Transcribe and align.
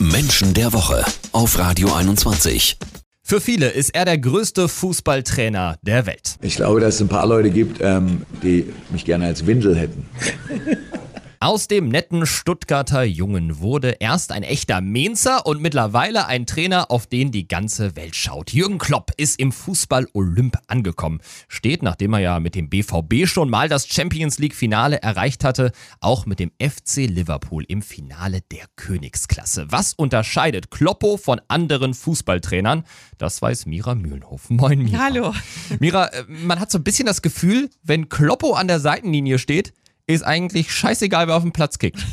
Menschen 0.00 0.54
der 0.54 0.72
Woche 0.72 1.04
auf 1.32 1.58
Radio 1.58 1.92
21. 1.92 2.78
Für 3.24 3.40
viele 3.40 3.68
ist 3.68 3.92
er 3.96 4.04
der 4.04 4.16
größte 4.16 4.68
Fußballtrainer 4.68 5.76
der 5.82 6.06
Welt. 6.06 6.36
Ich 6.40 6.54
glaube, 6.54 6.78
dass 6.78 6.94
es 6.94 7.00
ein 7.00 7.08
paar 7.08 7.26
Leute 7.26 7.50
gibt, 7.50 7.80
ähm, 7.80 8.22
die 8.40 8.72
mich 8.90 9.04
gerne 9.04 9.26
als 9.26 9.44
Windel 9.44 9.76
hätten. 9.76 10.06
Aus 11.40 11.68
dem 11.68 11.88
netten 11.88 12.26
Stuttgarter 12.26 13.04
Jungen 13.04 13.60
wurde 13.60 13.98
erst 14.00 14.32
ein 14.32 14.42
echter 14.42 14.80
Mainzer 14.80 15.46
und 15.46 15.62
mittlerweile 15.62 16.26
ein 16.26 16.46
Trainer, 16.46 16.90
auf 16.90 17.06
den 17.06 17.30
die 17.30 17.46
ganze 17.46 17.94
Welt 17.94 18.16
schaut. 18.16 18.52
Jürgen 18.52 18.78
Klopp 18.78 19.12
ist 19.16 19.38
im 19.38 19.52
Fußball 19.52 20.08
Olymp 20.14 20.58
angekommen. 20.66 21.20
Steht, 21.46 21.84
nachdem 21.84 22.14
er 22.14 22.18
ja 22.18 22.40
mit 22.40 22.56
dem 22.56 22.68
BVB 22.68 23.28
schon 23.28 23.50
mal 23.50 23.68
das 23.68 23.86
Champions 23.86 24.40
League 24.40 24.56
Finale 24.56 25.00
erreicht 25.00 25.44
hatte, 25.44 25.70
auch 26.00 26.26
mit 26.26 26.40
dem 26.40 26.50
FC 26.60 27.06
Liverpool 27.06 27.64
im 27.68 27.82
Finale 27.82 28.40
der 28.50 28.64
Königsklasse. 28.74 29.66
Was 29.70 29.94
unterscheidet 29.94 30.72
Kloppo 30.72 31.18
von 31.18 31.40
anderen 31.46 31.94
Fußballtrainern? 31.94 32.82
Das 33.16 33.40
weiß 33.40 33.66
Mira 33.66 33.94
Mühlenhof. 33.94 34.42
Moin 34.50 34.82
Mira. 34.82 35.04
Hallo. 35.04 35.34
Mira, 35.78 36.06
äh, 36.06 36.24
man 36.26 36.58
hat 36.58 36.72
so 36.72 36.78
ein 36.78 36.84
bisschen 36.84 37.06
das 37.06 37.22
Gefühl, 37.22 37.70
wenn 37.84 38.08
Kloppo 38.08 38.54
an 38.54 38.66
der 38.66 38.80
Seitenlinie 38.80 39.38
steht, 39.38 39.72
ist 40.08 40.22
eigentlich 40.22 40.72
scheißegal, 40.72 41.28
wer 41.28 41.36
auf 41.36 41.42
den 41.42 41.52
Platz 41.52 41.78
kickt. 41.78 42.04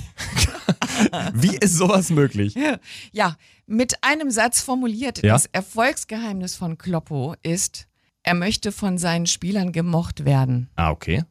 Wie 1.33 1.55
ist 1.57 1.75
sowas 1.75 2.09
möglich? 2.09 2.55
Ja, 3.11 3.37
mit 3.65 4.03
einem 4.03 4.29
Satz 4.29 4.61
formuliert. 4.61 5.23
Ja? 5.23 5.33
Das 5.33 5.45
Erfolgsgeheimnis 5.47 6.55
von 6.55 6.77
Kloppo 6.77 7.35
ist, 7.41 7.87
er 8.23 8.33
möchte 8.33 8.71
von 8.71 8.97
seinen 8.97 9.25
Spielern 9.25 9.71
gemocht 9.71 10.25
werden. 10.25 10.69
Ah, 10.75 10.91
okay. 10.91 11.23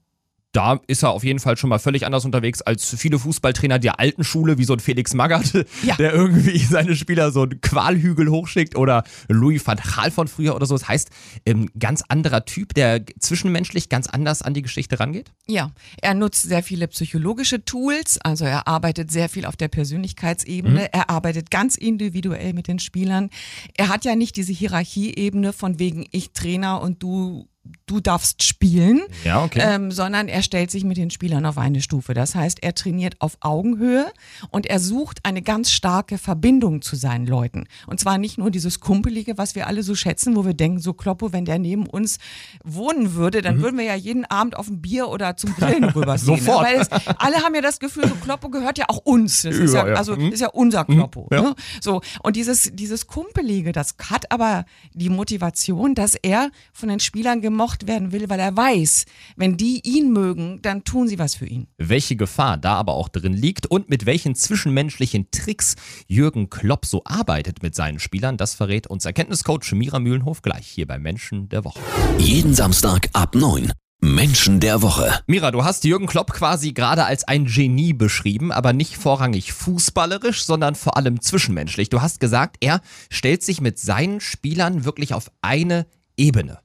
Da 0.55 0.81
ist 0.87 1.03
er 1.03 1.11
auf 1.11 1.25
jeden 1.25 1.41
Fall 1.41 1.57
schon 1.57 1.69
mal 1.69 1.79
völlig 1.79 2.07
anders 2.07 2.25
unterwegs 2.25 2.63
als 2.63 2.95
viele 2.97 3.19
Fußballtrainer 3.19 3.79
der 3.81 3.99
alten 3.99 4.23
Schule, 4.25 4.57
wie 4.57 4.65
so 4.65 4.73
ein 4.73 4.79
Felix 4.81 5.13
Magath, 5.13 5.53
Ja. 5.83 5.97
der 5.97 6.15
irgendwie 6.15 6.57
seine 6.65 6.95
Spieler 6.97 7.33
so 7.33 7.43
einen 7.43 7.61
Qualhügel 7.61 8.31
hochschickt 8.31 8.77
oder 8.77 9.03
Louis 9.29 9.67
van 9.67 9.79
Gaal 9.79 10.11
von 10.13 10.29
früher 10.29 10.55
oder 10.55 10.65
so. 10.67 10.75
Das 10.79 10.89
heißt, 10.89 11.11
ein 11.49 11.69
ganz 11.79 12.03
anderer 12.09 12.45
Typ, 12.45 12.73
der 12.73 13.05
zwischenmenschlich 13.19 13.89
ganz 13.89 14.07
anders 14.07 14.43
an 14.43 14.55
die 14.55 14.63
Geschichte 14.63 15.01
rangeht. 15.01 15.33
Ja, 15.49 15.73
er 16.01 16.15
nutzt 16.15 16.43
sehr 16.43 16.63
viele 16.63 16.87
psychologische 16.89 17.65
Tools, 17.65 18.19
also 18.23 18.45
er 18.45 18.69
arbeitet 18.69 19.11
sehr 19.11 19.29
viel 19.29 19.45
auf 19.47 19.57
der 19.57 19.69
Persönlichkeitsebene, 19.69 20.81
Mhm. 20.83 20.89
er 20.93 21.11
arbeitet 21.11 21.51
ganz 21.51 21.77
individuell 21.77 22.53
mit 22.53 22.69
den 22.69 22.79
Spielern. 22.79 23.29
Er 23.77 23.89
hat 23.89 24.05
ja 24.05 24.15
nicht 24.15 24.37
diese 24.37 24.53
Hierarchieebene 24.53 25.53
von 25.53 25.81
wegen 25.81 26.07
ich 26.13 26.31
Trainer 26.33 26.81
und 26.81 27.03
du 27.03 27.49
du 27.87 28.01
darfst 28.01 28.43
spielen, 28.43 29.03
Ja, 29.25 29.45
okay. 29.45 29.61
ähm, 29.63 29.91
sondern 29.93 30.29
er 30.29 30.43
stellt 30.43 30.71
sich 30.71 30.85
mit 30.85 30.97
den 30.97 31.11
Spielern 31.11 31.45
auf 31.45 31.59
eine 31.59 31.83
Stufe. 31.83 32.15
Das 32.15 32.35
heißt, 32.35 32.63
er 32.63 32.75
trainiert 32.75 33.17
auf 33.21 33.37
Augenhöhe 33.41 34.07
und 34.51 34.67
er 34.67 34.79
sucht 34.81 35.21
eine 35.25 35.43
ganz 35.43 35.71
starke 35.71 36.17
Verbindung 36.19 36.81
zu 36.83 36.97
seinen 36.97 37.27
Leuten. 37.27 37.67
Und 37.87 38.01
zwar 38.01 38.17
nicht 38.19 38.39
nur 38.39 38.51
dieses 38.51 38.81
Kumpelige, 38.81 39.37
was 39.37 39.55
wir 39.55 39.67
alle 39.67 39.83
so 39.83 39.95
schätzen, 39.95 40.35
wo 40.37 40.47
wir 40.47 40.55
denken, 40.55 40.79
so 40.81 40.95
Kloppo, 40.95 41.33
wenn 41.33 41.45
der 41.45 41.59
neben 41.59 41.87
uns 41.87 42.19
wohnen 42.65 43.15
würde, 43.15 43.43
dann 43.43 43.61
würden 43.61 43.77
wir 43.79 43.85
ja 43.85 43.95
jeden 43.95 44.25
Abend 44.25 44.57
auf 44.57 44.69
ein 44.69 44.81
Bier 44.81 45.09
oder 45.09 45.37
zum 45.37 45.55
Grillen 45.55 45.85
rübergehen. 45.85 46.15
Mhm. 46.15 46.39
Sofort. 46.39 46.65
Weil 46.67 46.81
es, 46.81 46.89
alle 47.19 47.37
haben 47.43 47.55
ja 47.55 47.61
das 47.61 47.79
Gefühl, 47.81 48.09
so 48.09 48.15
Kloppo 48.15 48.49
gehört 48.49 48.79
ja 48.79 48.87
auch 48.89 48.99
uns. 49.05 49.43
Das 49.43 49.57
ist 49.57 49.75
Ja, 49.75 49.85
also 49.85 50.17
Mhm. 50.17 50.33
ist 50.33 50.41
ja 50.41 50.49
unser 50.49 50.85
Kloppo. 50.85 51.29
ja. 51.33 51.43
Ne? 51.43 51.55
So 51.81 52.01
und 52.23 52.37
dieses 52.37 52.71
dieses 52.73 53.07
Kumpelige, 53.07 53.73
das 53.73 53.95
hat 54.11 54.31
aber 54.33 54.65
die 54.93 55.11
Motivation, 55.11 55.95
dass 55.95 56.15
er 56.15 56.51
von 56.73 56.89
den 56.89 57.01
Spielern 57.01 57.41
gemocht 57.41 57.74
werden 57.87 58.13
will, 58.13 58.29
weil 58.29 58.41
er 58.41 58.57
weiß, 58.57 59.05
wenn 59.37 59.57
die 59.57 59.81
ihn 59.85 60.13
mögen, 60.13 60.61
dann 60.63 60.85
tun 60.85 61.09
sie 61.09 61.19
was 61.19 61.35
für 61.35 61.47
ihn. 61.47 61.67
welche 61.79 62.17
Gefahr 62.17 62.57
da 62.57 62.75
aber 62.75 62.95
auch 62.95 63.09
drin 63.09 63.33
liegt 63.35 63.67
und 63.67 63.91
mit 63.91 64.07
welchen 64.07 64.35
zwischenmenschlichen 64.35 65.31
Tricks 65.31 65.75
Jürgen 66.07 66.51
Klopp 66.51 66.87
so 66.87 67.03
arbeitet 67.05 67.63
mit 67.63 67.75
seinen 67.75 67.99
Spielern, 67.99 68.37
das 68.37 68.55
verrät 68.55 68.87
uns 68.87 69.05
Erkenntniscoach 69.05 69.73
Mira 69.73 69.99
Mühlenhof 69.99 70.43
gleich 70.43 70.67
hier 70.67 70.87
bei 70.87 70.99
Menschen 70.99 71.49
der 71.49 71.65
Woche. 71.65 71.81
Jeden 72.19 72.55
Samstag 72.55 73.09
ab 73.13 73.35
9. 73.35 73.73
Menschen 74.01 74.61
der 74.61 74.83
Woche. 74.83 75.19
Mira, 75.27 75.51
du 75.51 75.65
hast 75.65 75.85
Jürgen 75.85 76.07
Klopp 76.07 76.31
quasi 76.31 76.73
gerade 76.73 77.07
als 77.07 77.25
ein 77.25 77.47
Genie 77.47 77.95
beschrieben, 77.95 78.53
aber 78.53 78.75
nicht 78.75 78.99
vorrangig 78.99 79.55
fußballerisch, 79.55 80.45
sondern 80.45 80.75
vor 80.75 80.99
allem 80.99 81.23
zwischenmenschlich. 81.23 81.89
Du 81.89 82.03
hast 82.03 82.21
gesagt, 82.21 82.57
er 82.61 82.83
stellt 83.11 83.43
sich 83.43 83.63
mit 83.63 83.79
seinen 83.79 84.21
Spielern 84.21 84.85
wirklich 84.85 85.15
auf 85.15 85.31
eine 85.41 85.87
Ebene. 86.19 86.59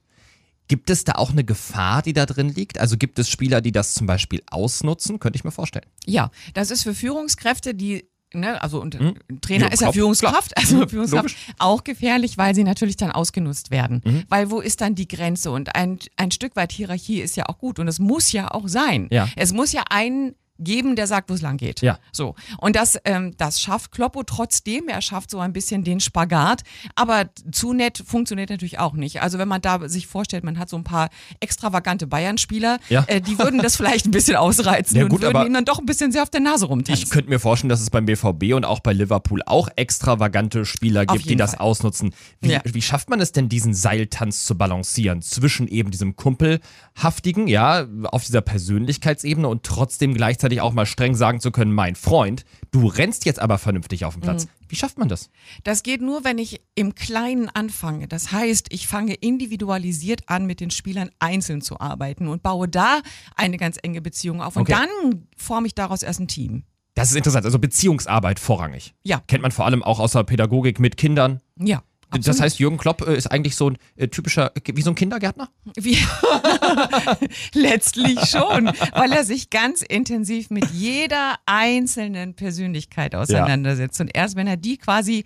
Gibt 0.70 0.88
es 0.88 1.02
da 1.02 1.12
auch 1.16 1.30
eine 1.32 1.42
Gefahr, 1.42 2.00
die 2.00 2.12
da 2.12 2.26
drin 2.26 2.48
liegt? 2.48 2.78
Also 2.78 2.96
gibt 2.96 3.18
es 3.18 3.28
Spieler, 3.28 3.60
die 3.60 3.72
das 3.72 3.92
zum 3.92 4.06
Beispiel 4.06 4.40
ausnutzen? 4.52 5.18
Könnte 5.18 5.36
ich 5.36 5.42
mir 5.42 5.50
vorstellen. 5.50 5.84
Ja, 6.06 6.30
das 6.54 6.70
ist 6.70 6.84
für 6.84 6.94
Führungskräfte, 6.94 7.74
die 7.74 8.04
Ne, 8.32 8.62
also 8.62 8.80
und 8.80 8.94
ein 8.94 9.18
Trainer 9.40 9.66
Ja, 9.66 9.72
ist 9.72 9.80
ja 9.82 9.90
Führungskraft, 9.90 10.54
klar. 10.54 10.64
also 10.64 10.76
Mhm, 10.76 10.88
Führungskraft 10.88 11.22
logisch. 11.30 11.36
auch 11.58 11.82
gefährlich, 11.82 12.38
weil 12.38 12.54
sie 12.54 12.62
natürlich 12.62 12.96
dann 12.96 13.10
ausgenutzt 13.10 13.72
werden. 13.72 14.24
Weil 14.28 14.52
wo 14.52 14.60
ist 14.60 14.80
dann 14.82 14.94
die 14.94 15.08
Grenze? 15.08 15.50
Und 15.50 15.74
ein, 15.74 15.98
ein 16.16 16.30
Stück 16.30 16.54
weit 16.54 16.70
Hierarchie 16.70 17.20
ist 17.20 17.34
ja 17.36 17.46
auch 17.48 17.58
gut 17.58 17.80
und 17.80 17.88
es 17.88 17.98
muss 17.98 18.30
ja 18.30 18.48
auch 18.52 18.68
sein. 18.68 19.08
Ja. 19.10 19.28
Es 19.34 19.52
muss 19.52 19.72
ja 19.72 19.82
einen 19.90 20.36
geben, 20.60 20.94
der 20.96 21.06
sagt, 21.06 21.30
wo 21.30 21.34
es 21.34 21.42
lang 21.42 21.56
geht. 21.56 21.80
Ja. 21.80 21.98
So. 22.12 22.34
Und 22.58 22.76
das, 22.76 22.98
ähm, 23.04 23.34
das 23.36 23.60
schafft 23.60 23.92
Kloppo 23.92 24.22
trotzdem. 24.22 24.88
Er 24.88 25.00
schafft 25.02 25.30
so 25.30 25.38
ein 25.40 25.52
bisschen 25.52 25.82
den 25.84 26.00
Spagat. 26.00 26.62
Aber 26.94 27.30
zu 27.50 27.72
nett 27.72 28.02
funktioniert 28.06 28.50
natürlich 28.50 28.78
auch 28.78 28.92
nicht. 28.94 29.22
Also 29.22 29.38
wenn 29.38 29.48
man 29.48 29.60
da 29.62 29.88
sich 29.88 30.06
vorstellt, 30.06 30.44
man 30.44 30.58
hat 30.58 30.68
so 30.68 30.76
ein 30.76 30.84
paar 30.84 31.08
extravagante 31.40 32.06
Bayern-Spieler, 32.06 32.78
Ja. 32.88 33.04
äh, 33.08 33.20
die 33.20 33.38
würden 33.38 33.60
das 33.60 33.76
vielleicht 33.76 34.06
ein 34.06 34.10
bisschen 34.10 34.36
ausreizen 34.36 34.96
Ja, 34.96 35.04
und 35.04 35.08
gut, 35.08 35.22
würden 35.22 35.36
aber 35.36 35.46
ihm 35.46 35.54
dann 35.54 35.64
doch 35.64 35.78
ein 35.78 35.86
bisschen 35.86 36.12
sehr 36.12 36.22
auf 36.22 36.30
der 36.30 36.40
Nase 36.40 36.66
rumtanzen. 36.66 37.02
Ich 37.04 37.10
könnte 37.10 37.30
mir 37.30 37.38
vorstellen, 37.40 37.68
dass 37.70 37.80
es 37.80 37.90
beim 37.90 38.06
BVB 38.06 38.54
und 38.54 38.64
auch 38.64 38.80
bei 38.80 38.92
Liverpool 38.92 39.42
auch 39.46 39.68
extravagante 39.76 40.64
Spieler 40.64 41.06
gibt, 41.06 41.28
die 41.28 41.36
das 41.36 41.52
Fall. 41.52 41.60
ausnutzen. 41.60 42.14
Wie, 42.40 42.50
Ja. 42.52 42.60
wie 42.64 42.82
schafft 42.82 43.08
man 43.10 43.20
es 43.20 43.32
denn, 43.32 43.48
diesen 43.48 43.72
Seiltanz 43.74 44.44
zu 44.44 44.56
balancieren 44.56 45.22
zwischen 45.22 45.68
eben 45.68 45.90
diesem 45.90 46.16
Kumpelhaftigen, 46.16 47.46
ja, 47.48 47.86
auf 48.04 48.24
dieser 48.24 48.40
Persönlichkeitsebene 48.40 49.48
und 49.48 49.62
trotzdem 49.62 50.14
gleichzeitig 50.14 50.49
auch 50.58 50.72
mal 50.72 50.86
streng 50.86 51.14
sagen 51.14 51.38
zu 51.38 51.52
können, 51.52 51.72
mein 51.72 51.94
Freund, 51.94 52.44
du 52.72 52.88
rennst 52.88 53.24
jetzt 53.26 53.38
aber 53.38 53.58
vernünftig 53.58 54.04
auf 54.04 54.14
dem 54.14 54.22
Platz. 54.22 54.46
Mhm. 54.46 54.50
Wie 54.68 54.76
schafft 54.76 54.98
man 54.98 55.08
das? 55.08 55.30
Das 55.62 55.84
geht 55.84 56.00
nur, 56.00 56.24
wenn 56.24 56.38
ich 56.38 56.60
im 56.74 56.96
Kleinen 56.96 57.48
anfange. 57.48 58.08
Das 58.08 58.32
heißt, 58.32 58.66
ich 58.70 58.88
fange 58.88 59.14
individualisiert 59.14 60.22
an, 60.28 60.46
mit 60.46 60.60
den 60.60 60.70
Spielern 60.70 61.10
einzeln 61.18 61.60
zu 61.60 61.78
arbeiten 61.78 62.26
und 62.26 62.42
baue 62.42 62.68
da 62.68 63.00
eine 63.36 63.56
ganz 63.56 63.78
enge 63.82 64.00
Beziehung 64.00 64.40
auf. 64.42 64.56
Und 64.56 64.62
Okay. 64.62 64.72
dann 64.72 65.26
forme 65.36 65.66
ich 65.68 65.74
daraus 65.74 66.02
erst 66.02 66.20
ein 66.20 66.28
Team. 66.28 66.64
Das 66.94 67.10
ist 67.10 67.16
interessant, 67.16 67.44
also 67.44 67.58
Beziehungsarbeit 67.58 68.40
vorrangig. 68.40 68.94
Ja. 69.04 69.20
Kennt 69.28 69.42
man 69.42 69.52
vor 69.52 69.64
allem 69.66 69.82
auch 69.82 70.00
aus 70.00 70.12
der 70.12 70.24
Pädagogik 70.24 70.80
mit 70.80 70.96
Kindern. 70.96 71.40
Ja. 71.56 71.82
Das 72.10 72.18
absolut. 72.28 72.40
heißt, 72.42 72.58
Jürgen 72.58 72.76
Klopp 72.78 73.06
äh, 73.06 73.16
ist 73.16 73.26
eigentlich 73.28 73.54
so 73.56 73.70
ein 73.70 73.78
äh, 73.96 74.08
typischer, 74.08 74.52
wie 74.64 74.82
so 74.82 74.90
ein 74.90 74.94
Kindergärtner? 74.96 75.48
Wie 75.76 75.96
Letztlich 77.54 78.18
schon, 78.28 78.66
weil 78.92 79.12
er 79.12 79.24
sich 79.24 79.50
ganz 79.50 79.82
intensiv 79.82 80.50
mit 80.50 80.66
jeder 80.70 81.36
einzelnen 81.46 82.34
Persönlichkeit 82.34 83.14
auseinandersetzt. 83.14 84.00
Und 84.00 84.10
erst 84.14 84.36
wenn 84.36 84.46
er 84.46 84.56
die 84.56 84.76
quasi 84.76 85.24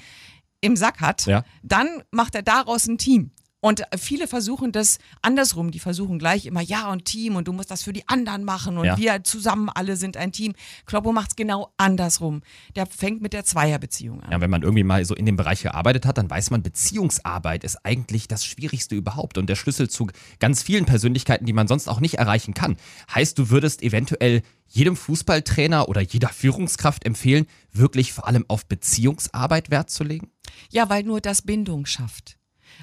im 0.60 0.76
Sack 0.76 1.00
hat, 1.00 1.26
Ja. 1.26 1.44
dann 1.62 1.88
macht 2.10 2.34
er 2.34 2.42
daraus 2.42 2.86
ein 2.86 2.98
Team. 2.98 3.30
Und 3.64 3.82
viele 3.98 4.28
versuchen 4.28 4.72
das 4.72 4.98
andersrum. 5.22 5.70
Die 5.70 5.78
versuchen 5.78 6.18
gleich 6.18 6.44
immer, 6.44 6.60
ja, 6.60 6.92
und 6.92 7.06
Team 7.06 7.34
und 7.34 7.48
du 7.48 7.54
musst 7.54 7.70
das 7.70 7.82
für 7.82 7.94
die 7.94 8.06
anderen 8.10 8.44
machen 8.44 8.76
und 8.76 8.84
Ja. 8.84 8.98
wir 8.98 9.24
zusammen 9.24 9.70
alle 9.70 9.96
sind 9.96 10.18
ein 10.18 10.32
Team. 10.32 10.52
Kloppo 10.84 11.12
macht 11.12 11.30
es 11.30 11.36
genau 11.36 11.72
andersrum. 11.78 12.42
Der 12.76 12.84
fängt 12.84 13.22
mit 13.22 13.32
der 13.32 13.46
Zweierbeziehung 13.46 14.20
an. 14.22 14.30
Ja, 14.30 14.42
wenn 14.42 14.50
man 14.50 14.60
irgendwie 14.60 14.84
mal 14.84 15.02
so 15.06 15.14
in 15.14 15.24
dem 15.24 15.36
Bereich 15.36 15.62
gearbeitet 15.62 16.04
hat, 16.04 16.18
dann 16.18 16.28
weiß 16.28 16.50
man, 16.50 16.62
Beziehungsarbeit 16.62 17.64
ist 17.64 17.78
eigentlich 17.86 18.28
das 18.28 18.44
Schwierigste 18.44 18.96
überhaupt 18.96 19.38
und 19.38 19.48
der 19.48 19.56
Schlüssel 19.56 19.88
zu 19.88 20.08
ganz 20.40 20.62
vielen 20.62 20.84
Persönlichkeiten, 20.84 21.46
die 21.46 21.54
man 21.54 21.66
sonst 21.66 21.88
auch 21.88 22.00
nicht 22.00 22.16
erreichen 22.16 22.52
kann. 22.52 22.76
Heißt, 23.14 23.38
du 23.38 23.48
würdest 23.48 23.82
eventuell 23.82 24.42
jedem 24.68 24.94
Fußballtrainer 24.94 25.88
oder 25.88 26.02
jeder 26.02 26.28
Führungskraft 26.28 27.06
empfehlen, 27.06 27.46
wirklich 27.72 28.12
vor 28.12 28.26
allem 28.28 28.44
auf 28.46 28.66
Beziehungsarbeit 28.66 29.70
Wert 29.70 29.88
zu 29.88 30.04
legen? 30.04 30.30
Ja, 30.70 30.90
weil 30.90 31.04
nur 31.04 31.22
das 31.22 31.40
Bindung 31.40 31.86
schafft. 31.86 32.36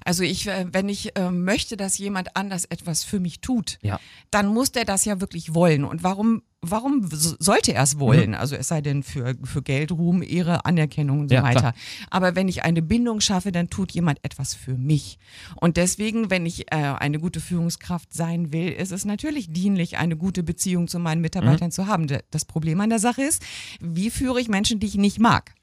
Also 0.06 0.24
ich, 0.24 0.48
äh, 0.48 0.66
wenn 0.72 0.90
ich 0.90 1.16
äh, 1.18 1.30
möchte, 1.32 1.78
dass 1.78 1.98
jemand 1.98 2.36
anders 2.36 2.66
etwas 2.66 3.04
für 3.04 3.20
mich 3.20 3.42
tut, 3.42 3.78
Ja. 3.82 4.00
dann 4.32 4.48
muss 4.48 4.72
der 4.72 4.86
das 4.86 5.06
ja 5.06 5.22
wirklich 5.22 5.54
wollen. 5.54 5.84
Und 5.84 6.04
warum, 6.04 6.42
warum 6.62 7.08
so- 7.12 7.36
sollte 7.40 7.74
er 7.74 7.84
es 7.84 7.96
Mhm. 7.96 8.00
wollen? 8.00 8.36
Also 8.36 8.56
es 8.56 8.68
sei 8.68 8.82
denn 8.82 9.04
für, 9.04 9.36
für 9.44 9.62
Geld, 9.62 9.92
Ruhm, 9.92 10.22
Ehre, 10.24 10.66
Anerkennung 10.66 11.22
und 11.22 11.30
so 11.30 11.36
Ja, 11.36 11.44
weiter. 11.44 11.60
klar. 11.60 11.74
Aber 12.10 12.36
wenn 12.36 12.48
ich 12.48 12.64
eine 12.64 12.82
Bindung 12.82 13.22
schaffe, 13.22 13.52
dann 13.52 13.70
tut 13.70 13.92
jemand 13.92 14.20
etwas 14.24 14.54
für 14.54 14.76
mich. 14.78 15.18
Und 15.56 15.78
deswegen, 15.78 16.30
wenn 16.30 16.46
ich 16.46 16.72
äh, 16.72 16.76
eine 16.78 17.20
gute 17.20 17.40
Führungskraft 17.40 18.14
sein 18.14 18.52
will, 18.54 18.70
ist 18.70 18.92
es 18.92 19.06
natürlich 19.06 19.52
dienlich, 19.54 19.98
eine 19.98 20.18
gute 20.18 20.44
Beziehung 20.44 20.88
zu 20.88 21.00
meinen 21.00 21.22
Mitarbeitern 21.22 21.68
Mhm. 21.70 21.72
zu 21.74 21.88
haben. 21.88 22.08
Das 22.32 22.46
Problem 22.46 22.82
an 22.82 22.90
der 22.90 23.00
Sache 23.00 23.22
ist, 23.24 23.44
wie 23.80 24.10
führe 24.10 24.40
ich 24.42 24.48
Menschen, 24.48 24.80
die 24.80 24.88
ich 24.88 24.96
nicht 24.96 25.20
mag? 25.20 25.54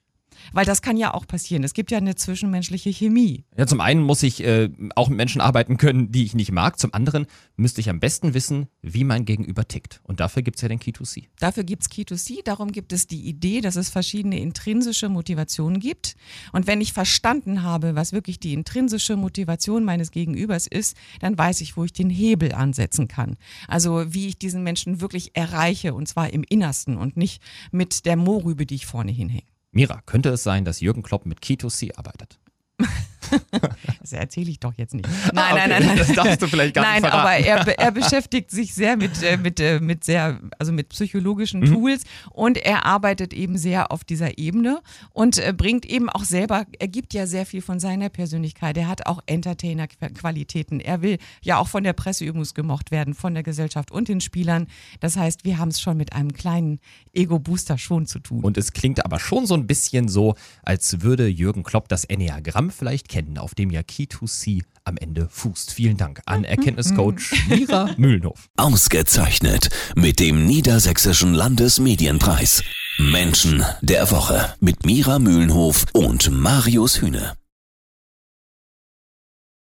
Weil 0.53 0.65
das 0.65 0.83
kann 0.83 0.97
ja 0.97 1.15
auch 1.15 1.27
passieren. 1.27 1.65
Es 1.65 1.75
gibt 1.75 1.91
ja 1.91 1.99
eine 1.99 2.15
zwischenmenschliche 2.15 2.91
Chemie. 2.91 3.45
Ja, 3.57 3.67
zum 3.67 3.81
einen 3.81 4.03
muss 4.03 4.23
ich 4.23 4.45
äh, 4.45 4.71
auch 4.97 5.09
mit 5.09 5.17
Menschen 5.17 5.41
arbeiten 5.41 5.77
können, 5.77 6.11
die 6.13 6.25
ich 6.25 6.35
nicht 6.35 6.53
mag. 6.53 6.79
Zum 6.79 6.95
anderen 6.95 7.27
müsste 7.57 7.81
ich 7.81 7.91
am 7.91 8.01
besten 8.01 8.35
wissen, 8.35 8.69
wie 8.83 9.05
mein 9.05 9.25
Gegenüber 9.25 9.67
tickt. 9.67 10.01
Und 10.05 10.21
dafür 10.21 10.43
gibt 10.43 10.57
es 10.57 10.63
ja 10.63 10.69
den 10.69 10.81
Key2C. 10.81 11.27
Dafür 11.39 11.65
gibt 11.65 11.83
es 11.83 11.91
Key2C. 11.91 12.43
Darum 12.45 12.73
gibt 12.73 12.93
es 12.93 13.07
die 13.07 13.23
Idee, 13.23 13.61
dass 13.61 13.77
es 13.77 13.89
verschiedene 13.89 14.39
intrinsische 14.41 15.09
Motivationen 15.09 15.81
gibt. 15.81 16.17
Und 16.53 16.67
wenn 16.67 16.81
ich 16.81 16.93
verstanden 16.93 17.63
habe, 17.63 17.95
was 17.95 18.13
wirklich 18.13 18.41
die 18.41 18.53
intrinsische 18.53 19.17
Motivation 19.17 19.85
meines 19.85 20.11
Gegenübers 20.11 20.67
ist, 20.67 20.97
dann 21.21 21.37
weiß 21.37 21.61
ich, 21.61 21.77
wo 21.77 21.85
ich 21.85 21.93
den 21.93 22.11
Hebel 22.11 22.53
ansetzen 22.53 23.09
kann. 23.09 23.37
Also 23.67 24.15
wie 24.15 24.29
ich 24.29 24.39
diesen 24.39 24.63
Menschen 24.63 25.01
wirklich 25.01 25.37
erreiche 25.37 25.95
und 25.95 26.09
zwar 26.09 26.33
im 26.33 26.45
Innersten 26.49 26.97
und 26.97 27.17
nicht 27.17 27.43
mit 27.73 28.07
der 28.07 28.17
Mohrrübe, 28.17 28.67
die 28.67 28.77
ich 28.77 28.87
vorne 28.87 29.13
hinhänge. 29.13 29.43
Mira, 29.71 30.03
könnte 30.07 30.31
es 30.31 30.43
sein, 30.43 30.65
dass 30.65 30.81
Jürgen 30.81 31.03
Klopp 31.03 31.27
mit 31.27 31.41
Key2C 31.41 31.97
arbeitet? 31.97 32.39
Das 34.01 34.13
erzähle 34.13 34.51
ich 34.51 34.59
doch 34.59 34.73
jetzt 34.77 34.95
nicht. 34.95 35.09
Nein, 35.33 35.37
ah, 35.37 35.53
okay. 35.53 35.55
nein, 35.57 35.71
nein, 35.71 35.87
nein. 35.87 35.99
Das 35.99 36.13
darfst 36.13 36.41
du 36.41 36.47
vielleicht 36.47 36.75
gar 36.75 36.83
nein, 36.83 37.03
nicht 37.03 37.11
verraten. 37.11 37.45
aber 37.45 37.69
er, 37.69 37.79
er 37.79 37.93
beschäftigt 37.93 38.51
sich 38.51 38.75
sehr 38.75 38.97
mit, 38.97 39.23
äh, 39.23 39.37
mit, 39.37 39.61
äh, 39.61 39.81
mit 39.81 40.05
sehr, 40.05 40.41
also 40.59 40.73
mit 40.73 40.89
psychologischen 40.91 41.61
mhm. 41.61 41.75
Tools 41.75 42.05
und 42.31 42.57
er 42.57 42.87
arbeitet 42.87 43.35
eben 43.35 43.59
sehr 43.59 43.93
auf 43.93 44.05
dieser 44.05 44.39
Ebene 44.39 44.81
und 45.13 45.39
äh, 45.39 45.53
bringt 45.53 45.85
eben 45.85 46.09
auch 46.09 46.25
selber, 46.25 46.65
er 46.79 46.89
gibt 46.89 47.13
ja 47.13 47.27
sehr 47.27 47.45
viel 47.45 47.61
von 47.61 47.81
seiner 47.81 48.09
Persönlichkeit. 48.09 48.77
Er 48.77 48.89
hat 48.89 49.07
auch 49.07 49.21
Entertainer-Qualitäten. 49.27 50.81
Er 50.81 51.03
will 51.03 51.19
ja 51.43 51.59
auch 51.59 51.69
von 51.69 51.85
der 51.85 51.93
Presse 51.93 52.25
übrigens 52.25 52.55
gemocht 52.55 52.91
werden, 52.91 53.15
von 53.15 53.35
der 53.35 53.43
Gesellschaft 53.43 53.91
und 53.91 54.09
den 54.09 54.21
Spielern. 54.21 54.69
Das 55.01 55.17
heißt, 55.17 55.45
wir 55.45 55.59
haben 55.59 55.69
es 55.69 55.81
schon 55.81 55.97
mit 55.97 56.13
einem 56.13 56.33
kleinen 56.33 56.81
Ego-Booster 57.13 57.79
schon 57.79 58.07
zu 58.07 58.21
tun. 58.21 58.45
Und 58.45 58.57
es 58.57 58.73
klingt 58.73 59.05
aber 59.05 59.21
schon 59.21 59.47
so 59.47 59.55
ein 59.55 59.67
bisschen 59.67 60.09
so, 60.09 60.35
als 60.63 61.03
würde 61.03 61.27
Jürgen 61.27 61.63
Klopp 61.63 61.89
das 61.89 62.05
Enneagramm 62.05 62.71
vielleicht 62.71 63.09
kennen, 63.09 63.18
auf 63.39 63.55
dem 63.55 63.71
ja 63.71 63.81
Key2C 63.81 64.63
am 64.85 64.97
Ende 64.97 65.29
fußt. 65.31 65.73
Vielen 65.73 65.97
Dank 65.97 66.21
an 66.27 66.45
Erkenntniscoach 66.45 67.49
Mira 67.49 67.91
Mühlenhof. 67.97 68.49
Ausgezeichnet 68.57 69.69
mit 69.95 70.21
dem 70.21 70.47
Niedersächsischen 70.47 71.35
Landesmedienpreis. 71.35 72.63
Menschen 72.99 73.65
der 73.83 74.11
Woche 74.11 74.55
mit 74.61 74.87
Mira 74.87 75.19
Mühlenhof 75.19 75.87
und 75.93 76.31
Marius 76.31 77.01
Hühne. 77.01 77.35